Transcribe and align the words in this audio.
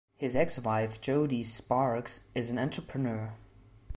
His 0.17 0.35
ex-wife, 0.35 0.99
Jodi 0.99 1.43
Sparks, 1.43 2.21
is 2.33 2.49
an 2.49 2.57
entrepreneur. 2.57 3.35